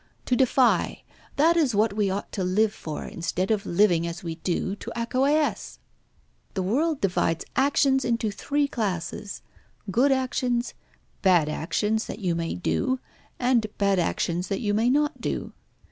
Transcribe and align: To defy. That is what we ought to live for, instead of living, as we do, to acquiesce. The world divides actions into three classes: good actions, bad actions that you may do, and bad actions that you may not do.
To 0.25 0.35
defy. 0.35 1.03
That 1.35 1.55
is 1.55 1.75
what 1.75 1.93
we 1.93 2.09
ought 2.09 2.31
to 2.31 2.43
live 2.43 2.73
for, 2.73 3.05
instead 3.05 3.51
of 3.51 3.67
living, 3.67 4.07
as 4.07 4.23
we 4.23 4.33
do, 4.37 4.75
to 4.77 4.91
acquiesce. 4.97 5.77
The 6.55 6.63
world 6.63 7.01
divides 7.01 7.45
actions 7.55 8.03
into 8.03 8.31
three 8.31 8.67
classes: 8.67 9.43
good 9.91 10.11
actions, 10.11 10.73
bad 11.21 11.47
actions 11.49 12.07
that 12.07 12.17
you 12.17 12.33
may 12.33 12.55
do, 12.55 12.99
and 13.37 13.67
bad 13.77 13.99
actions 13.99 14.47
that 14.47 14.59
you 14.61 14.73
may 14.73 14.89
not 14.89 15.21
do. 15.21 15.53